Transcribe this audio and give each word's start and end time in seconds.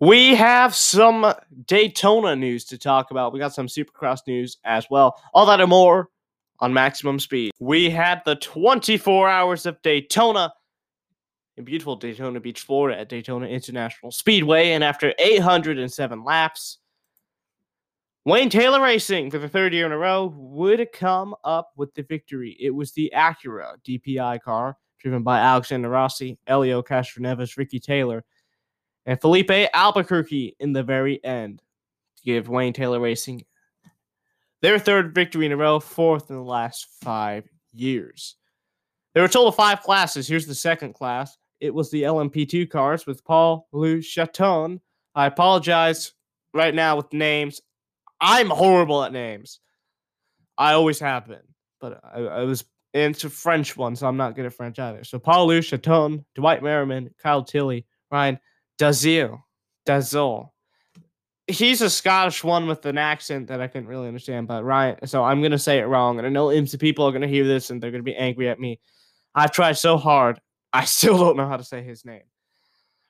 We 0.00 0.34
have 0.34 0.74
some 0.74 1.32
Daytona 1.66 2.36
news 2.36 2.66
to 2.66 2.78
talk 2.78 3.10
about. 3.10 3.32
We 3.32 3.38
got 3.38 3.54
some 3.54 3.66
Supercross 3.66 4.20
news 4.26 4.58
as 4.64 4.86
well. 4.90 5.20
All 5.32 5.46
that 5.46 5.60
and 5.60 5.70
more 5.70 6.08
on 6.60 6.72
Maximum 6.74 7.18
Speed. 7.18 7.52
We 7.60 7.88
had 7.88 8.22
the 8.26 8.36
24 8.36 9.28
hours 9.28 9.64
of 9.64 9.80
Daytona 9.82 10.52
in 11.56 11.64
beautiful 11.64 11.96
Daytona 11.96 12.40
Beach, 12.40 12.60
Florida 12.60 13.00
at 13.00 13.08
Daytona 13.08 13.46
International 13.46 14.12
Speedway. 14.12 14.72
And 14.72 14.84
after 14.84 15.14
807 15.18 16.22
laps, 16.22 16.78
Wayne 18.26 18.50
Taylor 18.50 18.82
Racing 18.82 19.30
for 19.30 19.38
the 19.38 19.48
third 19.48 19.72
year 19.72 19.86
in 19.86 19.92
a 19.92 19.98
row 19.98 20.34
would 20.36 20.86
come 20.92 21.34
up 21.44 21.70
with 21.76 21.94
the 21.94 22.02
victory. 22.02 22.56
It 22.60 22.70
was 22.70 22.92
the 22.92 23.10
Acura 23.14 23.76
DPI 23.88 24.42
car 24.42 24.76
driven 24.98 25.22
by 25.22 25.38
Alexander 25.38 25.88
Rossi, 25.88 26.38
Helio 26.46 26.82
Castroneves, 26.82 27.56
Ricky 27.56 27.78
Taylor, 27.78 28.24
and 29.06 29.20
Filipe 29.20 29.70
Albuquerque 29.72 30.56
in 30.58 30.72
the 30.72 30.82
very 30.82 31.24
end 31.24 31.62
to 32.16 32.22
give 32.24 32.48
Wayne 32.48 32.72
Taylor 32.72 33.00
Racing 33.00 33.44
their 34.62 34.78
third 34.78 35.14
victory 35.14 35.46
in 35.46 35.52
a 35.52 35.56
row, 35.56 35.78
fourth 35.78 36.30
in 36.30 36.36
the 36.36 36.42
last 36.42 36.86
five 37.02 37.48
years. 37.72 38.36
There 39.14 39.22
were 39.22 39.28
a 39.28 39.30
total 39.30 39.48
of 39.48 39.54
five 39.54 39.82
classes. 39.82 40.26
Here's 40.26 40.46
the 40.46 40.54
second 40.54 40.94
class. 40.94 41.36
It 41.60 41.72
was 41.72 41.90
the 41.90 42.02
LMP2 42.02 42.68
cars 42.68 43.06
with 43.06 43.24
Paul-Loup 43.24 44.02
Chatin. 44.02 44.80
I 45.14 45.26
apologize 45.26 46.12
right 46.52 46.74
now 46.74 46.96
with 46.96 47.12
names. 47.12 47.60
I'm 48.20 48.50
horrible 48.50 49.04
at 49.04 49.12
names. 49.12 49.60
I 50.58 50.72
always 50.72 50.98
have 51.00 51.28
been, 51.28 51.38
but 51.80 52.00
I, 52.02 52.20
I 52.20 52.44
was 52.44 52.64
into 52.94 53.28
French 53.28 53.76
one, 53.76 53.94
so 53.94 54.06
I'm 54.06 54.16
not 54.16 54.34
good 54.34 54.46
at 54.46 54.54
French 54.54 54.78
either. 54.78 55.04
So 55.04 55.18
Paul-Loup 55.18 55.64
Chatin, 55.64 56.24
Dwight 56.34 56.62
Merriman, 56.62 57.10
Kyle 57.22 57.44
Tilley, 57.44 57.86
Ryan 58.10 58.38
Dalziel, 58.78 59.42
Dazil. 59.84 60.52
He's 61.48 61.80
a 61.80 61.88
Scottish 61.88 62.42
one 62.42 62.66
with 62.66 62.84
an 62.86 62.98
accent 62.98 63.46
that 63.48 63.60
I 63.60 63.68
couldn't 63.68 63.88
really 63.88 64.08
understand, 64.08 64.48
but 64.48 64.64
Ryan. 64.64 65.06
So 65.06 65.22
I'm 65.22 65.42
gonna 65.42 65.58
say 65.58 65.78
it 65.78 65.86
wrong, 65.86 66.18
and 66.18 66.26
I 66.26 66.30
know 66.30 66.48
IMSA 66.48 66.80
people 66.80 67.06
are 67.06 67.12
gonna 67.12 67.28
hear 67.28 67.46
this 67.46 67.70
and 67.70 67.80
they're 67.80 67.92
gonna 67.92 68.02
be 68.02 68.16
angry 68.16 68.48
at 68.48 68.58
me. 68.58 68.80
I've 69.34 69.52
tried 69.52 69.74
so 69.74 69.96
hard, 69.96 70.40
I 70.72 70.84
still 70.86 71.18
don't 71.18 71.36
know 71.36 71.48
how 71.48 71.56
to 71.56 71.64
say 71.64 71.82
his 71.82 72.04
name. 72.04 72.22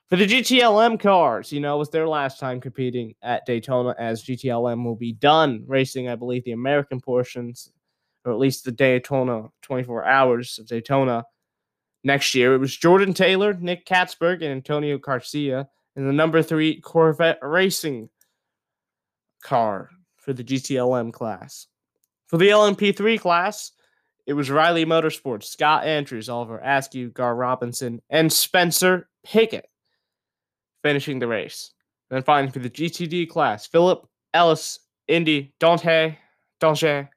For 0.09 0.15
the 0.15 0.25
GTLM 0.25 1.01
cars, 1.01 1.51
you 1.51 1.59
know, 1.59 1.75
it 1.75 1.79
was 1.79 1.89
their 1.89 2.07
last 2.07 2.39
time 2.39 2.61
competing 2.61 3.13
at 3.23 3.45
Daytona, 3.45 3.93
as 3.99 4.23
GTLM 4.23 4.85
will 4.85 4.95
be 4.95 5.11
done 5.11 5.65
racing, 5.67 6.07
I 6.07 6.15
believe, 6.15 6.45
the 6.45 6.53
American 6.53 7.01
portions, 7.01 7.71
or 8.23 8.31
at 8.31 8.39
least 8.39 8.63
the 8.63 8.71
Daytona 8.71 9.49
24 9.63 10.05
hours 10.05 10.59
of 10.59 10.67
Daytona 10.67 11.25
next 12.03 12.33
year. 12.35 12.53
It 12.53 12.59
was 12.59 12.75
Jordan 12.75 13.13
Taylor, 13.13 13.53
Nick 13.53 13.85
Catsburg, 13.85 14.41
and 14.41 14.51
Antonio 14.51 14.97
Garcia 14.97 15.67
in 15.95 16.05
the 16.05 16.13
number 16.13 16.41
three 16.41 16.79
Corvette 16.81 17.39
Racing 17.41 18.09
car 19.43 19.89
for 20.17 20.33
the 20.33 20.43
GTLM 20.43 21.11
class. 21.11 21.67
For 22.27 22.37
the 22.37 22.49
LMP3 22.49 23.19
class, 23.19 23.71
it 24.25 24.33
was 24.33 24.51
Riley 24.51 24.85
Motorsports, 24.85 25.45
Scott 25.45 25.85
Andrews, 25.85 26.27
Oliver 26.27 26.59
Askew, 26.59 27.09
Gar 27.09 27.35
Robinson, 27.35 28.01
and 28.09 28.31
Spencer 28.31 29.07
Pigot 29.25 29.65
finishing 30.83 31.19
the 31.19 31.27
race. 31.27 31.71
Then 32.09 32.23
finally 32.23 32.51
for 32.51 32.59
the 32.59 32.69
GTD 32.69 33.29
class, 33.29 33.67
Philip 33.67 34.07
Ellis, 34.33 34.79
Indy, 35.07 35.53
Dante, 35.59 36.17
Dante, 36.59 37.07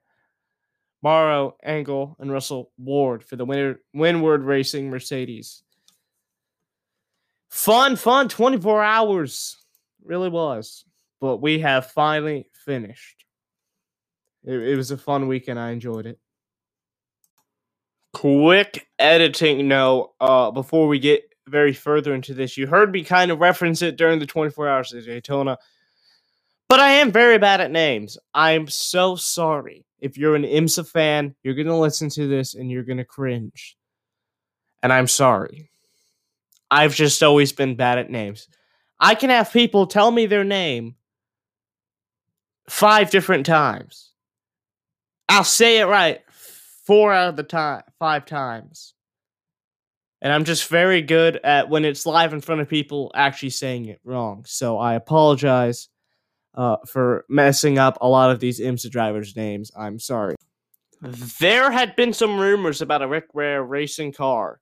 Morrow, 1.01 1.55
Engel, 1.63 2.15
and 2.19 2.31
Russell 2.31 2.71
Ward 2.77 3.23
for 3.23 3.35
the 3.35 3.45
winner, 3.45 3.79
WinWard 3.95 4.45
Racing 4.45 4.89
Mercedes. 4.89 5.63
Fun, 7.49 7.95
fun 7.95 8.29
24 8.29 8.83
hours. 8.83 9.57
Really 10.03 10.29
was. 10.29 10.85
But 11.19 11.37
we 11.37 11.59
have 11.59 11.91
finally 11.91 12.49
finished. 12.65 13.25
It, 14.43 14.53
it 14.53 14.75
was 14.75 14.91
a 14.91 14.97
fun 14.97 15.27
weekend. 15.27 15.59
I 15.59 15.71
enjoyed 15.71 16.05
it. 16.05 16.19
Quick 18.13 18.87
editing 18.99 19.67
note 19.67 20.13
uh, 20.19 20.51
before 20.51 20.87
we 20.87 20.99
get 20.99 21.23
very 21.47 21.73
further 21.73 22.13
into 22.13 22.33
this. 22.33 22.57
You 22.57 22.67
heard 22.67 22.91
me 22.91 23.03
kind 23.03 23.31
of 23.31 23.39
reference 23.39 23.81
it 23.81 23.97
during 23.97 24.19
the 24.19 24.25
24 24.25 24.67
hours 24.67 24.93
of 24.93 25.05
Daytona. 25.05 25.57
But 26.71 26.79
I 26.79 26.91
am 26.91 27.11
very 27.11 27.37
bad 27.37 27.59
at 27.59 27.69
names. 27.69 28.17
I'm 28.33 28.69
so 28.69 29.17
sorry. 29.17 29.85
If 29.99 30.17
you're 30.17 30.37
an 30.37 30.43
IMSA 30.43 30.87
fan, 30.87 31.35
you're 31.43 31.53
going 31.53 31.67
to 31.67 31.75
listen 31.75 32.07
to 32.11 32.29
this 32.29 32.55
and 32.55 32.71
you're 32.71 32.85
going 32.85 32.99
to 32.99 33.03
cringe. 33.03 33.75
And 34.81 34.93
I'm 34.93 35.07
sorry. 35.07 35.69
I've 36.71 36.95
just 36.95 37.21
always 37.23 37.51
been 37.51 37.75
bad 37.75 37.97
at 37.97 38.09
names. 38.09 38.47
I 39.01 39.15
can 39.15 39.29
have 39.31 39.51
people 39.51 39.85
tell 39.85 40.11
me 40.11 40.27
their 40.27 40.45
name 40.45 40.95
five 42.69 43.11
different 43.11 43.45
times. 43.45 44.13
I'll 45.27 45.43
say 45.43 45.79
it 45.79 45.87
right 45.87 46.21
four 46.85 47.11
out 47.11 47.27
of 47.27 47.35
the 47.35 47.43
time, 47.43 47.83
five 47.99 48.25
times. 48.25 48.93
And 50.21 50.31
I'm 50.31 50.45
just 50.45 50.69
very 50.69 51.01
good 51.01 51.35
at 51.43 51.69
when 51.69 51.83
it's 51.83 52.05
live 52.05 52.31
in 52.31 52.39
front 52.39 52.61
of 52.61 52.69
people 52.69 53.11
actually 53.13 53.49
saying 53.49 53.87
it 53.87 53.99
wrong. 54.05 54.45
So 54.47 54.77
I 54.77 54.93
apologize 54.93 55.89
uh, 56.55 56.77
for 56.87 57.25
messing 57.29 57.77
up 57.77 57.97
a 58.01 58.07
lot 58.07 58.31
of 58.31 58.39
these 58.39 58.59
IMSA 58.59 58.89
drivers' 58.89 59.35
names. 59.35 59.71
I'm 59.75 59.99
sorry. 59.99 60.35
There 61.01 61.71
had 61.71 61.95
been 61.95 62.13
some 62.13 62.39
rumors 62.39 62.81
about 62.81 63.01
a 63.01 63.07
Rick 63.07 63.33
Ware 63.33 63.63
racing 63.63 64.13
car 64.13 64.61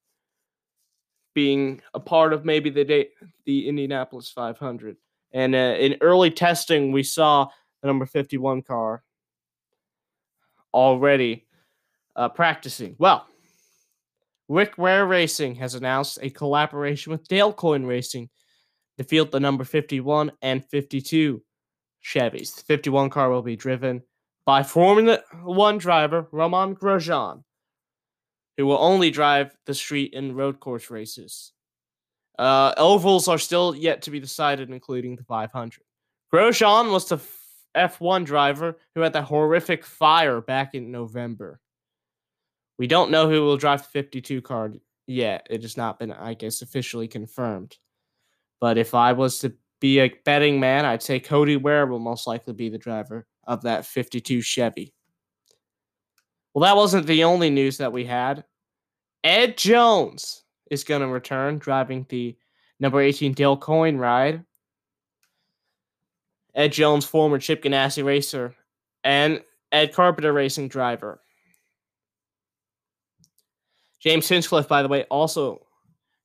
being 1.33 1.81
a 1.93 1.99
part 1.99 2.33
of 2.33 2.45
maybe 2.45 2.69
the 2.69 2.85
day, 2.85 3.09
the 3.45 3.67
Indianapolis 3.67 4.29
500. 4.31 4.97
And 5.31 5.53
uh, 5.53 5.75
in 5.79 5.97
early 6.01 6.31
testing, 6.31 6.91
we 6.91 7.03
saw 7.03 7.47
the 7.81 7.87
number 7.87 8.05
51 8.05 8.61
car 8.63 9.03
already 10.73 11.45
uh, 12.15 12.29
practicing. 12.29 12.95
Well, 12.97 13.25
Rick 14.47 14.77
Ware 14.77 15.05
Racing 15.05 15.55
has 15.55 15.75
announced 15.75 16.19
a 16.21 16.29
collaboration 16.29 17.11
with 17.11 17.27
Dale 17.27 17.53
Coyne 17.53 17.85
Racing 17.85 18.29
to 18.97 19.03
field 19.03 19.31
the 19.31 19.39
number 19.39 19.63
51 19.63 20.31
and 20.41 20.65
52 20.65 21.41
Chevys. 22.03 22.55
The 22.55 22.63
51 22.63 23.09
car 23.09 23.29
will 23.29 23.41
be 23.41 23.55
driven 23.55 24.01
by 24.45 24.63
Formula 24.63 25.19
One 25.43 25.77
driver 25.77 26.27
Romain 26.31 26.75
Grosjean, 26.75 27.43
who 28.57 28.65
will 28.65 28.79
only 28.79 29.11
drive 29.11 29.55
the 29.65 29.73
street 29.73 30.13
and 30.15 30.35
road 30.35 30.59
course 30.59 30.89
races. 30.89 31.53
Uh, 32.37 32.73
ovals 32.77 33.27
are 33.27 33.37
still 33.37 33.75
yet 33.75 34.01
to 34.03 34.11
be 34.11 34.19
decided, 34.19 34.69
including 34.69 35.15
the 35.15 35.23
500. 35.23 35.81
Grosjean 36.33 36.91
was 36.91 37.09
the 37.09 37.19
F1 37.75 38.25
driver 38.25 38.77
who 38.95 39.01
had 39.01 39.13
that 39.13 39.25
horrific 39.25 39.85
fire 39.85 40.41
back 40.41 40.73
in 40.73 40.91
November. 40.91 41.59
We 42.77 42.87
don't 42.87 43.11
know 43.11 43.29
who 43.29 43.43
will 43.43 43.57
drive 43.57 43.83
the 43.83 43.89
52 43.89 44.41
card 44.41 44.79
yet. 45.05 45.47
It 45.49 45.63
has 45.63 45.75
not 45.75 45.99
been, 45.99 46.13
I 46.13 46.33
guess, 46.33 46.61
officially 46.61 47.07
confirmed. 47.07 47.77
But 48.61 48.77
if 48.77 48.93
I 48.93 49.13
was 49.13 49.39
to 49.39 49.53
be 49.79 49.99
a 49.99 50.13
betting 50.25 50.59
man, 50.59 50.85
I'd 50.85 51.03
say 51.03 51.19
Cody 51.19 51.55
Ware 51.57 51.87
will 51.87 51.99
most 51.99 52.27
likely 52.27 52.53
be 52.53 52.69
the 52.69 52.77
driver 52.77 53.25
of 53.45 53.61
that 53.63 53.85
52 53.85 54.41
Chevy. 54.41 54.93
Well, 56.53 56.63
that 56.63 56.75
wasn't 56.75 57.07
the 57.07 57.23
only 57.23 57.49
news 57.49 57.77
that 57.77 57.93
we 57.93 58.05
had. 58.05 58.43
Ed 59.23 59.57
Jones 59.57 60.43
is 60.69 60.83
going 60.83 61.01
to 61.01 61.07
return 61.07 61.57
driving 61.57 62.05
the 62.09 62.37
number 62.79 62.99
18 62.99 63.33
Dale 63.33 63.57
Coyne 63.57 63.97
ride. 63.97 64.43
Ed 66.55 66.71
Jones, 66.71 67.05
former 67.05 67.37
Chip 67.39 67.63
Ganassi 67.63 68.03
racer, 68.03 68.55
and 69.03 69.41
Ed 69.71 69.93
Carpenter 69.93 70.33
racing 70.33 70.67
driver. 70.67 71.21
James 73.99 74.27
Hinchcliffe, 74.27 74.67
by 74.67 74.81
the 74.81 74.87
way, 74.87 75.03
also 75.03 75.65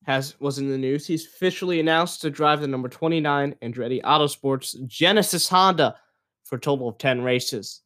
has 0.05 0.39
was 0.41 0.59
in 0.59 0.71
the 0.71 0.79
news. 0.79 1.07
He's 1.07 1.27
officially 1.27 1.81
announced 1.81 2.21
to 2.23 2.31
drive 2.31 2.61
the 2.61 2.69
number 2.69 2.89
29 2.89 3.57
Andretti 3.63 4.03
Autosports 4.03 4.87
Genesis 4.87 5.49
Honda 5.49 5.97
for 6.45 6.57
a 6.57 6.61
total 6.61 6.89
of 6.89 6.99
10 6.99 7.23
races. 7.23 7.81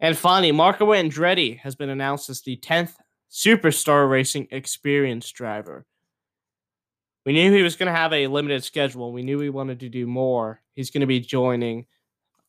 And 0.00 0.16
finally, 0.16 0.52
Marco 0.52 0.86
Andretti 0.88 1.58
has 1.58 1.74
been 1.74 1.88
announced 1.88 2.28
as 2.28 2.42
the 2.42 2.56
10th 2.58 2.94
Superstar 3.30 4.08
Racing 4.08 4.48
Experience 4.50 5.30
driver. 5.32 5.86
We 7.24 7.32
knew 7.32 7.50
he 7.52 7.62
was 7.62 7.76
going 7.76 7.86
to 7.86 7.98
have 7.98 8.12
a 8.12 8.26
limited 8.26 8.64
schedule. 8.64 9.12
We 9.12 9.22
knew 9.22 9.40
he 9.40 9.48
wanted 9.48 9.80
to 9.80 9.88
do 9.88 10.06
more. 10.06 10.60
He's 10.74 10.90
going 10.90 11.00
to 11.00 11.06
be 11.06 11.20
joining 11.20 11.86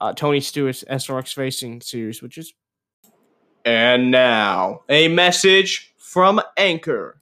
uh, 0.01 0.13
Tony 0.13 0.41
Stewart's 0.41 0.83
SRX 0.89 1.37
Racing 1.37 1.81
series, 1.81 2.21
which 2.21 2.37
is. 2.37 2.53
And 3.63 4.11
now, 4.11 4.81
a 4.89 5.07
message 5.07 5.93
from 5.97 6.41
Anchor. 6.57 7.21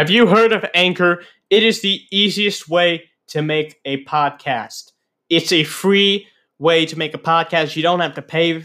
Have 0.00 0.08
you 0.08 0.26
heard 0.26 0.54
of 0.54 0.64
Anchor? 0.72 1.22
It 1.50 1.62
is 1.62 1.82
the 1.82 2.06
easiest 2.10 2.70
way 2.70 3.10
to 3.26 3.42
make 3.42 3.78
a 3.84 4.02
podcast. 4.04 4.92
It's 5.28 5.52
a 5.52 5.62
free 5.62 6.26
way 6.58 6.86
to 6.86 6.96
make 6.96 7.12
a 7.12 7.18
podcast. 7.18 7.76
You 7.76 7.82
don't 7.82 8.00
have 8.00 8.14
to 8.14 8.22
pay. 8.22 8.64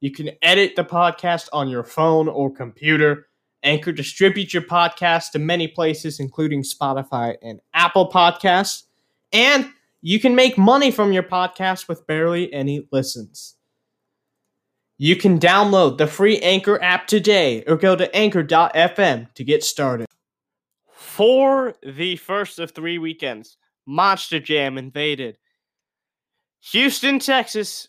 You 0.00 0.10
can 0.10 0.30
edit 0.40 0.74
the 0.74 0.82
podcast 0.82 1.50
on 1.52 1.68
your 1.68 1.84
phone 1.84 2.26
or 2.26 2.50
computer. 2.50 3.26
Anchor 3.62 3.92
distributes 3.92 4.54
your 4.54 4.62
podcast 4.62 5.32
to 5.32 5.38
many 5.38 5.68
places, 5.68 6.20
including 6.20 6.62
Spotify 6.62 7.36
and 7.42 7.60
Apple 7.74 8.10
Podcasts. 8.10 8.84
And 9.34 9.70
you 10.00 10.18
can 10.18 10.34
make 10.34 10.56
money 10.56 10.90
from 10.90 11.12
your 11.12 11.24
podcast 11.24 11.86
with 11.86 12.06
barely 12.06 12.50
any 12.50 12.88
listens. 12.90 13.56
You 14.96 15.16
can 15.16 15.38
download 15.38 15.98
the 15.98 16.06
free 16.06 16.38
Anchor 16.38 16.82
app 16.82 17.08
today 17.08 17.62
or 17.66 17.76
go 17.76 17.94
to 17.94 18.16
anchor.fm 18.16 19.34
to 19.34 19.44
get 19.44 19.62
started. 19.62 20.06
For 21.16 21.74
the 21.82 22.16
first 22.16 22.58
of 22.58 22.72
three 22.72 22.98
weekends, 22.98 23.56
Monster 23.86 24.38
Jam 24.38 24.76
invaded 24.76 25.38
Houston, 26.72 27.20
Texas 27.20 27.88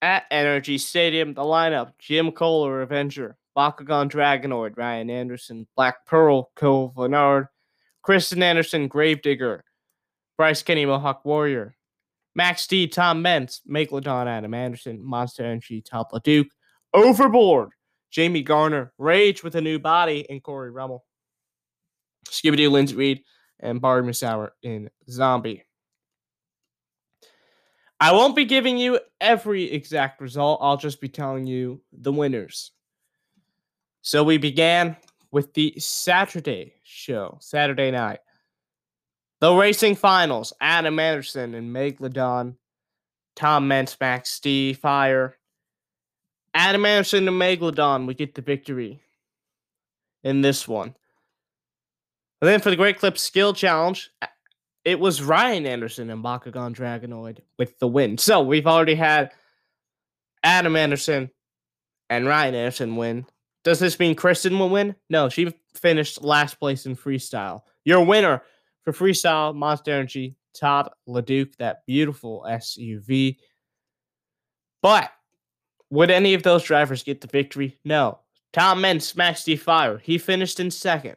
at 0.00 0.30
NRG 0.30 0.78
Stadium. 0.78 1.34
The 1.34 1.42
lineup 1.42 1.94
Jim 1.98 2.30
Koehler, 2.30 2.84
Avenger, 2.84 3.36
Bakugan 3.58 4.08
Dragonoid, 4.08 4.76
Ryan 4.76 5.10
Anderson, 5.10 5.66
Black 5.74 6.06
Pearl, 6.06 6.52
Cole 6.54 6.92
Bernard, 6.94 7.48
Kristen 8.02 8.40
Anderson, 8.40 8.86
Gravedigger, 8.86 9.64
Bryce 10.38 10.62
Kenny, 10.62 10.86
Mohawk 10.86 11.24
Warrior, 11.24 11.74
Max 12.36 12.68
D, 12.68 12.86
Tom 12.86 13.20
Meents, 13.20 13.62
Megalodon, 13.68 14.28
Adam 14.28 14.54
Anderson, 14.54 15.04
Monster 15.04 15.44
Energy, 15.44 15.82
Todd 15.82 16.06
LeDuc, 16.12 16.46
Overboard, 16.92 17.70
Jamie 18.12 18.42
Garner, 18.42 18.92
Rage 18.96 19.42
with 19.42 19.56
a 19.56 19.60
new 19.60 19.80
body, 19.80 20.24
and 20.30 20.40
Corey 20.40 20.70
Rummel. 20.70 21.04
Scooby 22.24 22.56
Doo, 22.56 22.70
Lindsay 22.70 22.96
Reed, 22.96 23.22
and 23.60 23.80
Bari 23.80 24.02
Musawwir 24.02 24.50
in 24.62 24.90
Zombie. 25.08 25.64
I 28.00 28.12
won't 28.12 28.36
be 28.36 28.44
giving 28.44 28.76
you 28.76 29.00
every 29.20 29.72
exact 29.72 30.20
result. 30.20 30.60
I'll 30.62 30.76
just 30.76 31.00
be 31.00 31.08
telling 31.08 31.46
you 31.46 31.80
the 31.92 32.12
winners. 32.12 32.72
So 34.02 34.24
we 34.24 34.36
began 34.36 34.96
with 35.30 35.54
the 35.54 35.74
Saturday 35.78 36.74
show, 36.82 37.38
Saturday 37.40 37.90
night. 37.90 38.20
The 39.40 39.54
racing 39.54 39.96
finals 39.96 40.52
Adam 40.60 40.98
Anderson 40.98 41.54
and 41.54 41.72
Meg 41.72 41.98
Megalodon, 41.98 42.56
Tom 43.36 43.68
Meents, 43.68 43.96
Max 44.00 44.38
D, 44.40 44.74
Fire. 44.74 45.36
Adam 46.52 46.84
Anderson 46.84 47.26
and 47.26 47.38
Meg 47.38 47.60
Megalodon 47.60 48.06
would 48.06 48.16
get 48.16 48.34
the 48.34 48.42
victory 48.42 49.00
in 50.22 50.40
this 50.40 50.68
one. 50.68 50.94
And 52.44 52.50
then 52.50 52.60
for 52.60 52.68
the 52.68 52.76
Great 52.76 52.98
Clip 52.98 53.16
Skill 53.16 53.54
Challenge, 53.54 54.10
it 54.84 55.00
was 55.00 55.22
Ryan 55.22 55.64
Anderson 55.64 56.10
and 56.10 56.22
Bakugan 56.22 56.76
Dragonoid 56.76 57.38
with 57.58 57.78
the 57.78 57.88
win. 57.88 58.18
So 58.18 58.42
we've 58.42 58.66
already 58.66 58.94
had 58.94 59.32
Adam 60.42 60.76
Anderson 60.76 61.30
and 62.10 62.26
Ryan 62.26 62.54
Anderson 62.54 62.96
win. 62.96 63.24
Does 63.62 63.78
this 63.78 63.98
mean 63.98 64.14
Kristen 64.14 64.58
will 64.58 64.68
win? 64.68 64.94
No, 65.08 65.30
she 65.30 65.54
finished 65.74 66.22
last 66.22 66.60
place 66.60 66.84
in 66.84 66.96
freestyle. 66.96 67.62
Your 67.86 68.04
winner 68.04 68.42
for 68.82 68.92
freestyle, 68.92 69.54
Monster 69.54 69.92
Energy, 69.92 70.36
Todd 70.54 70.90
LeDuc, 71.08 71.56
that 71.56 71.86
beautiful 71.86 72.44
SUV. 72.46 73.38
But 74.82 75.10
would 75.88 76.10
any 76.10 76.34
of 76.34 76.42
those 76.42 76.62
drivers 76.62 77.04
get 77.04 77.22
the 77.22 77.26
victory? 77.26 77.78
No. 77.86 78.18
Tom 78.52 78.82
Men 78.82 79.00
smashed 79.00 79.46
the 79.46 79.56
fire. 79.56 79.96
He 79.96 80.18
finished 80.18 80.60
in 80.60 80.70
second. 80.70 81.16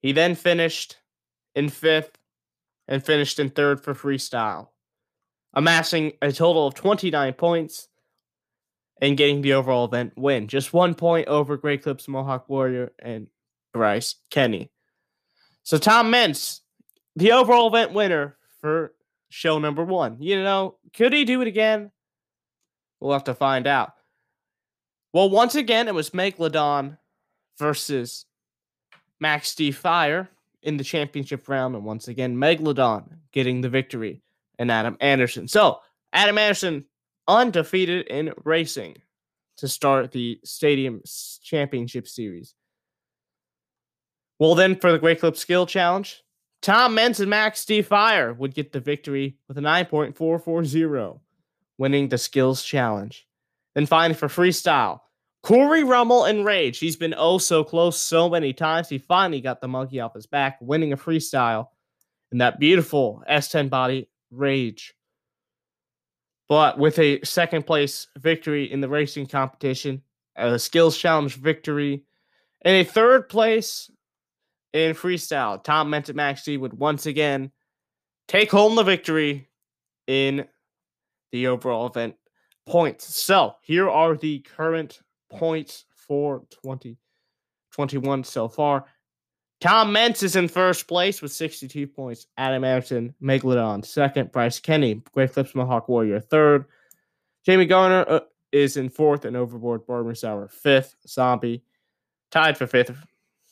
He 0.00 0.12
then 0.12 0.34
finished 0.34 0.96
in 1.54 1.68
fifth 1.68 2.18
and 2.86 3.04
finished 3.04 3.38
in 3.38 3.50
third 3.50 3.82
for 3.82 3.94
freestyle, 3.94 4.68
amassing 5.54 6.12
a 6.22 6.32
total 6.32 6.66
of 6.66 6.74
29 6.74 7.32
points 7.34 7.88
and 9.00 9.16
getting 9.16 9.42
the 9.42 9.52
overall 9.54 9.84
event 9.84 10.12
win. 10.16 10.48
Just 10.48 10.72
one 10.72 10.94
point 10.94 11.28
over 11.28 11.56
Great 11.56 11.82
Clips 11.82 12.08
Mohawk 12.08 12.48
Warrior 12.48 12.92
and 12.98 13.28
Bryce 13.72 14.16
Kenny. 14.30 14.70
So 15.62 15.78
Tom 15.78 16.10
Meents, 16.10 16.62
the 17.14 17.32
overall 17.32 17.68
event 17.68 17.92
winner 17.92 18.36
for 18.60 18.94
show 19.28 19.58
number 19.58 19.84
one. 19.84 20.20
You 20.20 20.42
know, 20.42 20.76
could 20.94 21.12
he 21.12 21.24
do 21.24 21.42
it 21.42 21.48
again? 21.48 21.90
We'll 23.00 23.12
have 23.12 23.24
to 23.24 23.34
find 23.34 23.66
out. 23.66 23.92
Well, 25.12 25.30
once 25.30 25.54
again, 25.54 25.88
it 25.88 25.94
was 25.94 26.10
Megalodon 26.10 26.98
versus 27.58 28.24
Max 29.20 29.54
D 29.54 29.70
Fire 29.70 30.28
in 30.62 30.76
the 30.76 30.84
championship 30.84 31.48
round. 31.48 31.74
And 31.74 31.84
once 31.84 32.08
again, 32.08 32.36
Megalodon 32.36 33.18
getting 33.32 33.60
the 33.60 33.68
victory 33.68 34.22
and 34.58 34.70
Adam 34.70 34.96
Anderson. 35.00 35.48
So, 35.48 35.80
Adam 36.12 36.38
Anderson 36.38 36.84
undefeated 37.26 38.06
in 38.06 38.32
racing 38.44 38.96
to 39.58 39.68
start 39.68 40.12
the 40.12 40.40
Stadium 40.44 41.02
Championship 41.42 42.08
Series. 42.08 42.54
Well, 44.38 44.54
then 44.54 44.76
for 44.76 44.92
the 44.92 44.98
Great 44.98 45.20
Clip 45.20 45.36
Skill 45.36 45.66
Challenge, 45.66 46.22
Tom 46.62 46.94
Meents 46.94 47.20
and 47.20 47.30
Max 47.30 47.64
D 47.64 47.82
Fire 47.82 48.32
would 48.32 48.54
get 48.54 48.72
the 48.72 48.80
victory 48.80 49.36
with 49.48 49.58
a 49.58 49.60
9.440, 49.60 51.20
winning 51.76 52.08
the 52.08 52.18
Skills 52.18 52.62
Challenge. 52.62 53.26
Then 53.74 53.86
finally 53.86 54.14
for 54.14 54.28
freestyle, 54.28 55.00
Corey 55.42 55.84
Rummel 55.84 56.24
and 56.24 56.44
Rage. 56.44 56.78
He's 56.78 56.96
been 56.96 57.14
oh 57.16 57.38
so 57.38 57.64
close 57.64 57.98
so 57.98 58.28
many 58.28 58.52
times. 58.52 58.88
He 58.88 58.98
finally 58.98 59.40
got 59.40 59.60
the 59.60 59.68
monkey 59.68 60.00
off 60.00 60.14
his 60.14 60.26
back, 60.26 60.58
winning 60.60 60.92
a 60.92 60.96
freestyle 60.96 61.68
in 62.32 62.38
that 62.38 62.58
beautiful 62.58 63.22
S10 63.30 63.70
body 63.70 64.08
Rage. 64.30 64.94
But 66.48 66.78
with 66.78 66.98
a 66.98 67.20
second 67.24 67.66
place 67.66 68.08
victory 68.18 68.70
in 68.70 68.80
the 68.80 68.88
racing 68.88 69.26
competition, 69.26 70.02
a 70.36 70.58
skills 70.58 70.96
challenge 70.96 71.36
victory, 71.36 72.04
and 72.62 72.74
a 72.74 72.84
third 72.84 73.28
place 73.28 73.90
in 74.72 74.94
freestyle. 74.94 75.62
Tom 75.62 75.90
Meents 75.90 76.12
Max 76.12 76.46
would 76.46 76.74
once 76.74 77.06
again 77.06 77.50
take 78.28 78.50
home 78.50 78.76
the 78.76 78.82
victory 78.82 79.48
in 80.06 80.46
the 81.32 81.46
overall 81.46 81.86
event 81.86 82.16
points. 82.66 83.16
So 83.16 83.56
here 83.62 83.88
are 83.88 84.16
the 84.16 84.40
current 84.40 85.00
points 85.30 85.84
for 85.94 86.42
2021 86.50 88.24
so 88.24 88.48
far. 88.48 88.86
Tom 89.60 89.92
Meents 89.92 90.22
is 90.22 90.36
in 90.36 90.46
first 90.46 90.86
place 90.86 91.20
with 91.20 91.32
62 91.32 91.86
points. 91.88 92.26
Adam 92.36 92.62
Anderson, 92.62 93.14
Megalodon 93.20 93.84
second. 93.84 94.30
Bryce 94.30 94.60
Kenny, 94.60 95.02
Great 95.12 95.32
Clips 95.32 95.54
Mohawk 95.54 95.88
Warrior 95.88 96.20
third. 96.20 96.66
Jamie 97.44 97.66
Garner 97.66 98.04
uh, 98.08 98.20
is 98.52 98.76
in 98.76 98.88
fourth 98.88 99.24
and 99.24 99.36
Overboard 99.36 99.84
Barbara 99.86 100.14
Sour 100.14 100.48
fifth. 100.48 100.94
Zombie 101.06 101.64
tied 102.30 102.56
for 102.56 102.68
fifth, 102.68 102.96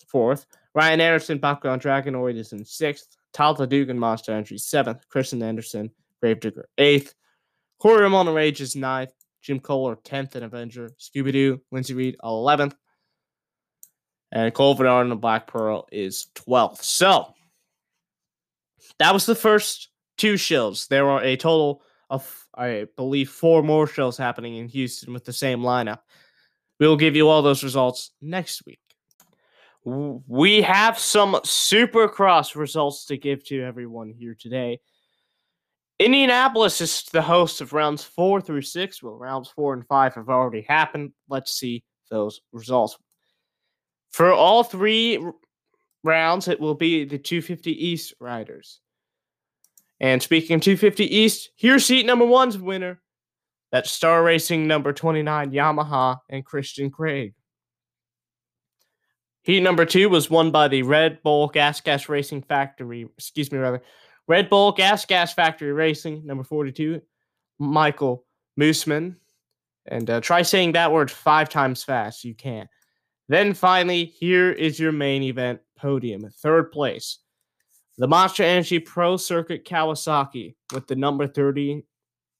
fourth. 0.06 0.46
Ryan 0.74 1.00
Anderson, 1.00 1.38
Bakugan 1.40 1.80
Dragonoid 1.80 2.36
is 2.36 2.52
in 2.52 2.64
sixth. 2.64 3.16
Talta 3.32 3.68
Dugan, 3.68 3.98
Monster 3.98 4.32
Entry 4.32 4.58
seventh. 4.58 5.08
Kristen 5.08 5.42
Anderson, 5.42 5.90
Gravedigger 6.22 6.68
eighth. 6.78 7.14
Corey 7.80 8.02
Ramon 8.02 8.28
Rage 8.28 8.60
is 8.60 8.76
ninth. 8.76 9.12
Jim 9.46 9.60
Koehler, 9.60 9.96
10th 10.02 10.34
and 10.34 10.44
Avenger. 10.44 10.90
Scooby 10.98 11.32
Doo, 11.32 11.60
Lindsay 11.70 11.94
Reed, 11.94 12.16
11th. 12.22 12.74
And 14.32 14.52
Cole 14.52 14.74
Bernard 14.74 15.06
and 15.06 15.20
Black 15.20 15.46
Pearl 15.46 15.86
is 15.92 16.26
12th. 16.34 16.82
So 16.82 17.32
that 18.98 19.14
was 19.14 19.24
the 19.24 19.36
first 19.36 19.88
two 20.18 20.36
shows. 20.36 20.88
There 20.88 21.08
are 21.08 21.22
a 21.22 21.36
total 21.36 21.82
of, 22.10 22.46
I 22.54 22.86
believe, 22.96 23.30
four 23.30 23.62
more 23.62 23.86
shows 23.86 24.16
happening 24.16 24.56
in 24.56 24.68
Houston 24.68 25.12
with 25.12 25.24
the 25.24 25.32
same 25.32 25.60
lineup. 25.60 26.00
We'll 26.80 26.96
give 26.96 27.14
you 27.14 27.28
all 27.28 27.42
those 27.42 27.62
results 27.62 28.10
next 28.20 28.66
week 28.66 28.80
we 29.86 30.62
have 30.62 30.98
some 30.98 31.34
supercross 31.44 32.56
results 32.56 33.04
to 33.06 33.16
give 33.16 33.44
to 33.44 33.62
everyone 33.62 34.10
here 34.10 34.36
today. 34.38 34.80
Indianapolis 35.98 36.80
is 36.80 37.04
the 37.04 37.22
host 37.22 37.60
of 37.60 37.72
rounds 37.72 38.04
four 38.04 38.40
through 38.40 38.62
six. 38.62 39.02
Well, 39.02 39.14
rounds 39.14 39.48
four 39.48 39.72
and 39.72 39.86
five 39.86 40.14
have 40.14 40.28
already 40.28 40.62
happened. 40.68 41.12
Let's 41.28 41.52
see 41.52 41.84
those 42.10 42.40
results. 42.52 42.98
For 44.10 44.32
all 44.32 44.62
three 44.62 45.24
rounds, 46.04 46.48
it 46.48 46.60
will 46.60 46.74
be 46.74 47.04
the 47.04 47.18
250 47.18 47.72
East 47.72 48.14
riders. 48.20 48.80
And 49.98 50.22
speaking 50.22 50.56
of 50.56 50.62
250 50.62 51.04
East, 51.04 51.50
here's 51.56 51.86
seat 51.86 52.04
number 52.04 52.26
one's 52.26 52.58
winner. 52.58 53.00
That's 53.72 53.90
Star 53.90 54.22
Racing 54.22 54.66
number 54.66 54.92
29 54.92 55.50
Yamaha 55.50 56.18
and 56.28 56.44
Christian 56.44 56.90
Craig. 56.90 57.34
Heat 59.42 59.60
number 59.60 59.84
two 59.84 60.08
was 60.08 60.28
won 60.28 60.50
by 60.50 60.68
the 60.68 60.82
Red 60.82 61.22
Bull 61.22 61.48
Gas 61.48 61.80
Gas 61.80 62.08
Racing 62.08 62.42
Factory. 62.42 63.06
Excuse 63.16 63.50
me, 63.50 63.58
rather. 63.58 63.82
Red 64.28 64.50
Bull 64.50 64.72
Gas 64.72 65.04
Gas 65.04 65.32
Factory 65.32 65.72
Racing, 65.72 66.26
number 66.26 66.44
42, 66.44 67.00
Michael 67.58 68.24
Mosiman. 68.58 69.16
And 69.86 70.10
uh, 70.10 70.20
try 70.20 70.42
saying 70.42 70.72
that 70.72 70.92
word 70.92 71.10
five 71.10 71.48
times 71.48 71.84
fast. 71.84 72.24
You 72.24 72.34
can't. 72.34 72.68
Then 73.28 73.54
finally, 73.54 74.04
here 74.04 74.50
is 74.50 74.78
your 74.78 74.92
main 74.92 75.22
event 75.22 75.60
podium. 75.76 76.28
Third 76.30 76.72
place, 76.72 77.18
the 77.98 78.08
Monster 78.08 78.42
Energy 78.42 78.78
Pro 78.78 79.16
Circuit 79.16 79.64
Kawasaki 79.64 80.54
with 80.72 80.86
the 80.86 80.96
number 80.96 81.26
30, 81.26 81.84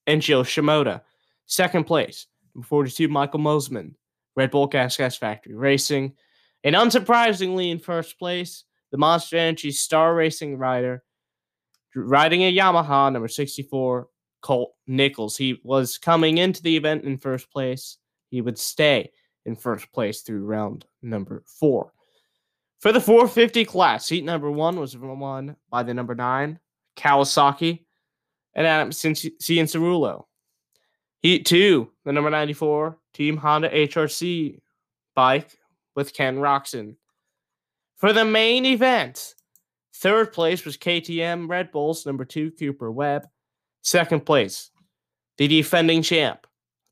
Enjo 0.07 0.43
Shimoda. 0.43 1.01
Second 1.45 1.85
place, 1.85 2.27
number 2.53 2.67
42, 2.67 3.07
Michael 3.07 3.39
Mosiman, 3.39 3.95
Red 4.35 4.51
Bull 4.51 4.67
Gas 4.67 4.97
Gas 4.97 5.15
Factory 5.15 5.55
Racing. 5.55 6.13
And 6.63 6.75
unsurprisingly, 6.75 7.71
in 7.71 7.79
first 7.79 8.19
place, 8.19 8.63
the 8.91 8.97
Monster 8.97 9.37
Energy 9.37 9.71
Star 9.71 10.13
Racing 10.15 10.57
rider, 10.57 11.03
riding 11.95 12.43
a 12.43 12.55
Yamaha 12.55 13.11
number 13.11 13.27
64 13.27 14.07
Colt 14.41 14.73
Nichols. 14.87 15.37
He 15.37 15.59
was 15.63 15.97
coming 15.97 16.37
into 16.37 16.61
the 16.61 16.77
event 16.77 17.03
in 17.03 17.17
first 17.17 17.51
place. 17.51 17.97
He 18.29 18.41
would 18.41 18.57
stay 18.57 19.11
in 19.45 19.55
first 19.55 19.91
place 19.91 20.21
through 20.21 20.45
round 20.45 20.85
number 21.01 21.43
four. 21.45 21.93
For 22.79 22.91
the 22.91 23.01
450 23.01 23.65
class, 23.65 24.07
heat 24.07 24.23
number 24.23 24.51
one 24.51 24.79
was 24.79 24.95
won 24.95 25.55
by 25.69 25.83
the 25.83 25.93
number 25.93 26.13
nine 26.13 26.59
Kawasaki 26.95 27.85
and 28.53 28.67
Adam 28.67 28.91
Cianciarulo. 28.91 30.25
Heat 31.21 31.45
two, 31.45 31.91
the 32.05 32.13
number 32.13 32.29
94 32.29 32.97
Team 33.13 33.37
Honda 33.37 33.69
HRC 33.69 34.59
bike 35.15 35.57
with 35.95 36.13
Ken 36.13 36.37
Roczen. 36.37 36.95
For 37.95 38.13
the 38.13 38.25
main 38.25 38.63
event, 38.65 39.33
third 39.97 40.33
place 40.33 40.65
was 40.65 40.77
KTM 40.77 41.49
Red 41.49 41.71
Bulls 41.71 42.05
number 42.05 42.25
two 42.25 42.51
Cooper 42.51 42.91
Webb. 42.91 43.27
Second 43.81 44.25
place, 44.25 44.71
the 45.37 45.47
defending 45.47 46.01
champ, 46.01 46.45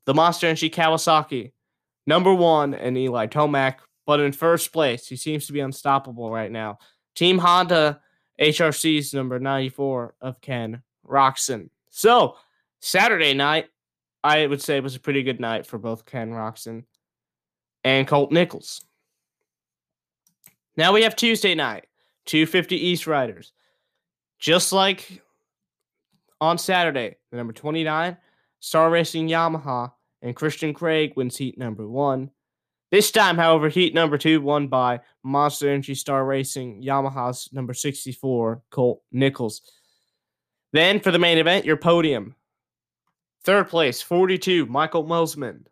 the 0.06 0.14
Monster 0.14 0.46
Energy 0.46 0.70
Kawasaki, 0.70 1.52
number 2.06 2.32
one, 2.32 2.74
and 2.74 2.96
Eli 2.96 3.26
Tomac. 3.26 3.76
But 4.06 4.20
in 4.20 4.32
first 4.32 4.72
place, 4.72 5.06
he 5.06 5.16
seems 5.16 5.46
to 5.46 5.52
be 5.52 5.60
unstoppable 5.60 6.30
right 6.30 6.50
now. 6.50 6.78
Team 7.14 7.38
Honda 7.38 8.00
HRC's 8.40 9.14
number 9.14 9.38
94 9.38 10.14
of 10.20 10.40
Ken 10.40 10.82
Roczen. 11.06 11.70
So, 11.90 12.36
Saturday 12.80 13.34
night, 13.34 13.66
I 14.22 14.46
would 14.46 14.62
say 14.62 14.76
it 14.76 14.82
was 14.82 14.96
a 14.96 15.00
pretty 15.00 15.22
good 15.22 15.40
night 15.40 15.66
for 15.66 15.78
both 15.78 16.04
Ken 16.04 16.30
Roczen 16.30 16.84
and 17.84 18.06
Colt 18.06 18.32
Nichols. 18.32 18.84
Now 20.76 20.92
we 20.92 21.02
have 21.02 21.16
Tuesday 21.16 21.54
night, 21.54 21.86
250 22.26 22.76
East 22.76 23.06
Riders. 23.06 23.52
Just 24.38 24.72
like 24.72 25.22
on 26.40 26.58
Saturday, 26.58 27.16
the 27.30 27.36
number 27.36 27.52
29, 27.52 28.16
Star 28.60 28.90
Racing 28.90 29.28
Yamaha, 29.28 29.92
and 30.22 30.36
Christian 30.36 30.74
Craig 30.74 31.12
wins 31.16 31.36
heat 31.36 31.56
number 31.58 31.86
one. 31.88 32.30
This 32.90 33.10
time, 33.10 33.36
however, 33.36 33.68
heat 33.68 33.94
number 33.94 34.16
two 34.18 34.40
won 34.40 34.68
by 34.68 35.00
Monster 35.22 35.70
Energy 35.70 35.94
Star 35.94 36.24
Racing 36.24 36.82
Yamaha's 36.82 37.48
number 37.52 37.74
64, 37.74 38.62
Colt 38.70 39.02
Nichols. 39.12 39.62
Then 40.72 41.00
for 41.00 41.10
the 41.10 41.18
main 41.18 41.38
event, 41.38 41.64
your 41.64 41.76
podium. 41.76 42.34
Third 43.44 43.68
place, 43.68 44.02
42, 44.02 44.66
Michael 44.66 45.04
Mosiman, 45.04 45.66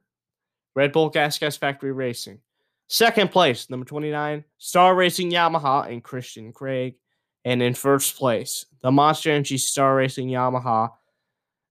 Red 0.74 0.92
Bull 0.92 1.10
Gas 1.10 1.38
Gas 1.38 1.56
Factory 1.56 1.92
Racing. 1.92 2.40
Second 2.88 3.30
place, 3.30 3.70
number 3.70 3.86
29, 3.86 4.44
Star 4.58 4.94
Racing 4.94 5.30
Yamaha 5.30 5.90
and 5.90 6.02
Christian 6.04 6.52
Craig. 6.52 6.96
And 7.44 7.62
in 7.62 7.74
first 7.74 8.16
place, 8.16 8.64
the 8.80 8.90
Monster 8.90 9.30
Energy 9.30 9.58
Star 9.58 9.96
Racing 9.96 10.28
Yamaha, 10.28 10.90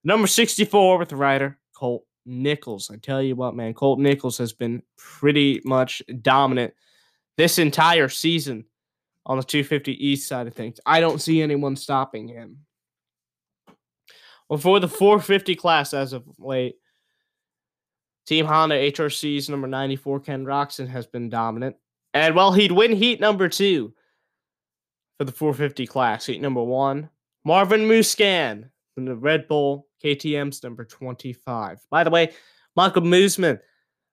number 0.04 0.28
64 0.28 0.98
with 1.00 1.10
the 1.10 1.16
rider 1.16 1.58
Colt 1.76 2.06
Nichols. 2.26 2.92
I 2.92 2.98
tell 2.98 3.22
you 3.22 3.36
what, 3.36 3.56
man, 3.56 3.74
Colt 3.74 4.00
Nichols 4.00 4.38
has 4.38 4.54
been 4.54 4.84
pretty 4.98 5.62
much 5.66 6.02
dominant 6.22 6.74
this 7.38 7.58
entire 7.58 8.10
season 8.10 8.66
on 9.26 9.38
the 9.38 9.44
250 9.44 10.06
East 10.06 10.28
side 10.28 10.48
of 10.48 10.54
things. 10.54 10.80
I 10.86 11.00
don't 11.00 11.22
see 11.22 11.42
anyone 11.42 11.76
stopping 11.76 12.28
him. 12.28 12.60
Well, 14.50 14.60
for 14.60 14.80
the 14.80 14.88
450 14.88 15.56
class 15.56 15.94
as 15.94 16.14
of 16.14 16.24
late, 16.38 16.76
Team 18.26 18.46
Honda 18.46 18.76
HRC's 18.76 19.50
number 19.50 19.68
94, 19.68 20.20
Ken 20.22 20.46
Roczen, 20.46 20.88
has 20.88 21.06
been 21.06 21.30
dominant. 21.30 21.76
And 22.14 22.36
well, 22.36 22.52
he'd 22.54 22.72
win 22.72 22.96
heat 22.96 23.20
number 23.20 23.50
two 23.50 23.94
for 25.18 25.26
the 25.26 25.32
450 25.32 25.88
class. 25.88 26.26
Heat 26.26 26.42
number 26.42 26.64
one, 26.64 27.10
Marvin 27.44 27.82
Musquin 27.82 28.70
from 28.94 29.06
the 29.06 29.16
Red 29.16 29.48
Bull 29.48 29.88
KTM's 30.04 30.64
number 30.64 30.86
25. 30.86 31.86
By 31.90 32.04
the 32.04 32.10
way, 32.10 32.32
Michael 32.76 33.02
Mosiman, 33.02 33.60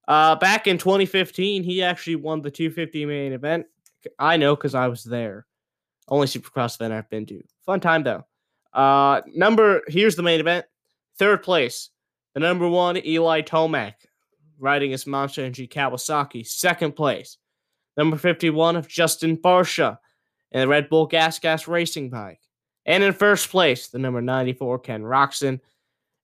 uh, 0.09 0.37
back 0.37 0.67
in 0.67 0.79
2015, 0.79 1.63
he 1.63 1.83
actually 1.83 2.17
won 2.17 2.43
the 2.43 2.51
250 2.51 3.07
main 3.07 3.33
event. 3.33 3.67
I 4.19 4.37
know 4.37 4.57
because 4.57 4.75
I 4.75 4.89
was 4.89 5.05
there. 5.05 5.47
Only 6.09 6.27
Supercross 6.27 6.77
event 6.77 6.93
I've 6.93 7.11
been 7.11 7.27
to. 7.27 7.43
Fun 7.65 7.81
time 7.81 8.03
though. 8.03 8.25
Uh, 8.73 9.21
number 9.35 9.83
here's 9.89 10.17
the 10.17 10.23
main 10.23 10.41
event. 10.41 10.67
Third 11.19 11.43
place, 11.43 11.91
the 12.35 12.41
number 12.41 12.69
one, 12.69 12.97
Eli 13.05 13.43
Tomac, 13.43 13.95
riding 14.59 14.91
his 14.91 15.07
Monster 15.07 15.43
Energy 15.43 15.67
Kawasaki. 15.67 16.47
Second 16.47 16.93
place, 16.93 17.39
number 17.97 18.17
51 18.17 18.77
of 18.77 18.89
Justin 18.89 19.37
Barcia 19.37 19.99
in 20.53 20.61
the 20.61 20.69
Red 20.69 20.89
Bull 20.89 21.07
Gas 21.07 21.39
Gas 21.39 21.67
Racing 21.67 22.11
bike. 22.11 22.41
And 22.87 23.03
in 23.03 23.13
first 23.13 23.51
place, 23.51 23.89
the 23.89 23.99
number 23.99 24.21
94, 24.21 24.79
Ken 24.81 25.03
Roczen, 25.03 25.61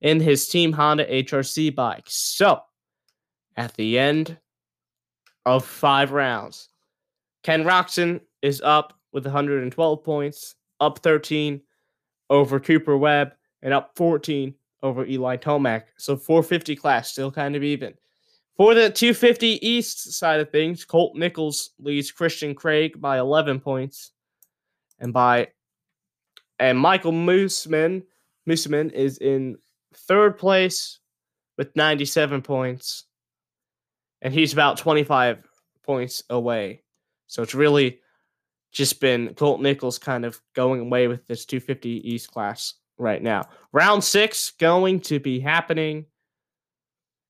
in 0.00 0.20
his 0.20 0.48
Team 0.48 0.72
Honda 0.72 1.06
HRC 1.06 1.75
bike. 1.75 2.04
So, 2.06 2.60
at 3.56 3.75
the 3.75 3.98
end 3.98 4.36
of 5.44 5.64
five 5.64 6.12
rounds, 6.12 6.68
Ken 7.42 7.64
Roczen 7.64 8.20
is 8.42 8.60
up 8.60 8.94
with 9.12 9.25
112 9.25 10.04
points, 10.04 10.54
up 10.80 10.98
13 10.98 11.60
over 12.28 12.60
Cooper 12.60 12.96
Webb, 12.96 13.32
and 13.62 13.72
up 13.72 13.92
14 13.96 14.54
over 14.83 15.06
Eli 15.06 15.37
Tomac. 15.37 15.85
So 15.97 16.16
450 16.16 16.76
class, 16.76 17.11
still 17.11 17.30
kind 17.30 17.56
of 17.56 17.62
even. 17.62 17.95
For 18.56 18.75
the 18.75 18.90
250 18.90 19.66
East 19.66 20.12
side 20.12 20.40
of 20.40 20.50
things, 20.50 20.85
Colt 20.85 21.14
Nichols 21.14 21.71
leads 21.78 22.11
Christian 22.11 22.54
Craig 22.54 23.00
by 23.00 23.18
11 23.18 23.61
points. 23.61 24.12
And 24.99 25.12
by 25.12 25.49
and 26.59 26.78
Michael 26.78 27.12
Mosiman, 27.12 28.02
Mosiman 28.49 28.90
is 28.92 29.18
in 29.18 29.59
third 29.95 30.38
place 30.38 31.00
with 31.59 31.76
97 31.76 32.40
points. 32.40 33.04
And 34.23 34.33
he's 34.33 34.54
about 34.54 34.78
25 34.78 35.38
points 35.83 36.23
away. 36.30 36.83
So 37.26 37.42
it's 37.42 37.54
really 37.54 38.00
just 38.73 39.00
been 39.00 39.35
Colt 39.35 39.61
Nichols 39.61 39.99
kind 39.99 40.25
of 40.25 40.40
going 40.54 40.80
away 40.80 41.09
with 41.09 41.26
this 41.26 41.45
250 41.45 42.11
East 42.11 42.30
class 42.30 42.75
right 42.98 43.22
now. 43.22 43.48
Round 43.72 44.02
six 44.02 44.52
going 44.58 45.00
to 45.02 45.20
be 45.20 45.40
happening 45.40 46.06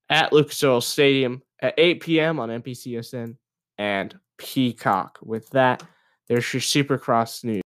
at 0.08 0.32
Lucas 0.32 0.62
Oil 0.62 0.80
Stadium 0.80 1.42
at 1.60 1.74
8 1.78 2.00
p.m. 2.00 2.38
on 2.38 2.48
NBCSN 2.48 3.36
and 3.78 4.18
Peacock. 4.38 5.18
With 5.22 5.50
that, 5.50 5.82
there's 6.28 6.52
your 6.52 6.60
Supercross 6.60 7.44
news. 7.44 7.62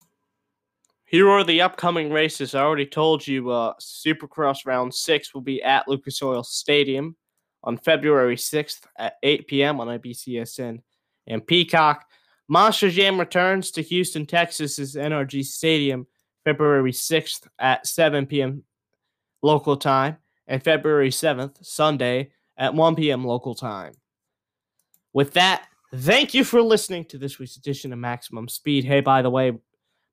Here 1.05 1.27
are 1.27 1.43
the 1.43 1.61
upcoming 1.61 2.11
races. 2.11 2.53
I 2.53 2.61
already 2.61 2.85
told 2.85 3.25
you 3.25 3.49
uh, 3.49 3.73
Supercross 3.81 4.65
Round 4.65 4.93
6 4.93 5.33
will 5.33 5.41
be 5.41 5.61
at 5.63 5.87
Lucas 5.87 6.21
Oil 6.21 6.43
Stadium 6.43 7.15
on 7.63 7.77
February 7.77 8.35
6th 8.35 8.81
at 8.97 9.15
8 9.23 9.47
p.m. 9.47 9.79
on 9.79 9.87
NBCSN 9.87 10.81
and 11.27 11.47
Peacock. 11.47 12.05
Monster 12.47 12.89
Jam 12.89 13.19
returns 13.19 13.71
to 13.71 13.81
Houston, 13.81 14.25
Texas's 14.25 14.95
NRG 14.95 15.43
Stadium 15.45 16.07
February 16.49 16.91
6th 16.91 17.47
at 17.59 17.85
7 17.85 18.25
p.m. 18.25 18.63
local 19.43 19.77
time, 19.77 20.17
and 20.47 20.63
February 20.63 21.11
7th, 21.11 21.63
Sunday, 21.63 22.31
at 22.57 22.73
1 22.73 22.95
p.m. 22.95 23.23
local 23.23 23.53
time. 23.53 23.93
With 25.13 25.33
that, 25.33 25.67
thank 25.93 26.33
you 26.33 26.43
for 26.43 26.61
listening 26.61 27.05
to 27.05 27.19
this 27.19 27.37
week's 27.37 27.55
edition 27.55 27.93
of 27.93 27.99
Maximum 27.99 28.47
Speed. 28.47 28.83
Hey, 28.83 28.99
by 28.99 29.21
the 29.21 29.29
way, 29.29 29.53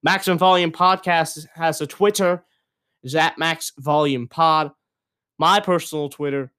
Maximum 0.03 0.37
Volume 0.37 0.73
Podcast 0.73 1.47
has 1.55 1.81
a 1.81 1.87
Twitter, 1.87 2.45
is 3.03 3.15
at 3.15 3.39
Max 3.39 3.73
Volume 3.79 4.29
Pod. 4.29 4.73
My 5.39 5.59
personal 5.59 6.11
Twitter 6.11 6.53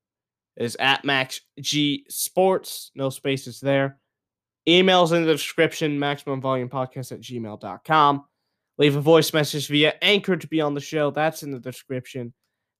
is 0.55 0.75
at 0.79 1.05
Max 1.05 1.41
G 1.59 2.03
Sports, 2.09 2.89
no 2.95 3.11
spaces 3.11 3.59
there. 3.59 3.99
Emails 4.67 5.13
in 5.13 5.23
the 5.23 5.31
description, 5.31 5.99
Maximum 5.99 6.41
Volume 6.41 6.67
Podcast 6.67 7.11
at 7.11 7.21
gmail.com. 7.21 8.25
Leave 8.77 8.95
a 8.95 9.01
voice 9.01 9.33
message 9.33 9.67
via 9.67 9.93
Anchor 10.01 10.37
to 10.37 10.47
be 10.47 10.61
on 10.61 10.73
the 10.73 10.81
show. 10.81 11.09
That's 11.09 11.43
in 11.43 11.51
the 11.51 11.59
description. 11.59 12.33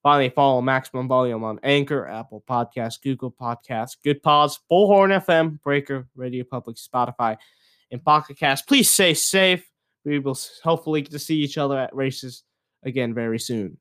Finally, 0.04 0.30
follow 0.30 0.62
Maximum 0.62 1.08
Volume 1.08 1.44
on 1.44 1.60
Anchor, 1.64 2.08
Apple 2.08 2.44
Podcasts, 2.48 3.02
Google 3.02 3.32
Podcasts, 3.32 3.98
Good 4.04 4.22
Pods, 4.22 4.60
Bullhorn 4.72 5.26
FM, 5.26 5.62
Breaker, 5.64 6.08
Radio 6.16 6.44
Public, 6.44 6.78
Spotify, 6.78 7.36
and 7.92 8.04
Pocket 8.04 8.38
Cast. 8.38 8.68
Please 8.68 8.90
stay 8.90 9.14
safe. 9.14 9.68
We 10.06 10.20
will 10.20 10.38
hopefully 10.64 11.02
get 11.02 11.12
to 11.12 11.20
see 11.20 11.38
each 11.38 11.58
other 11.58 11.78
at 11.78 11.96
races 11.96 12.44
again 12.84 13.14
very 13.14 13.40
soon. 13.40 13.78